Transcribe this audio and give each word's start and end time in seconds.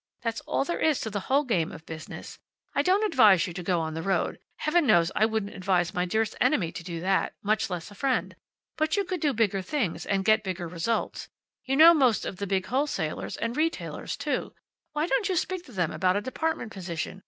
That's 0.23 0.41
all 0.47 0.63
there 0.65 0.79
is 0.79 0.99
to 1.01 1.11
the 1.11 1.19
whole 1.29 1.43
game 1.43 1.71
of 1.71 1.85
business. 1.85 2.39
I 2.73 2.81
don't 2.81 3.05
advise 3.05 3.45
you 3.45 3.53
to 3.53 3.61
go 3.61 3.79
on 3.81 3.93
the 3.93 4.01
road. 4.01 4.39
Heaven 4.55 4.87
knows 4.87 5.11
I 5.15 5.27
wouldn't 5.27 5.53
advise 5.53 5.93
my 5.93 6.05
dearest 6.05 6.33
enemy 6.41 6.71
to 6.71 6.83
do 6.83 6.99
that, 7.01 7.35
much 7.43 7.69
less 7.69 7.91
a 7.91 7.93
friend. 7.93 8.35
But 8.77 8.97
you 8.97 9.03
could 9.03 9.19
do 9.21 9.31
bigger 9.31 9.61
things, 9.61 10.07
and 10.07 10.25
get 10.25 10.43
bigger 10.43 10.67
results. 10.67 11.29
You 11.65 11.75
know 11.77 11.93
most 11.93 12.25
of 12.25 12.37
the 12.37 12.47
big 12.47 12.65
wholesalers, 12.65 13.37
and 13.37 13.55
retailers 13.55 14.17
too. 14.17 14.55
Why 14.93 15.05
don't 15.05 15.29
you 15.29 15.35
speak 15.35 15.65
to 15.65 15.71
them 15.71 15.91
about 15.91 16.17
a 16.17 16.21
department 16.21 16.73
position? 16.73 17.19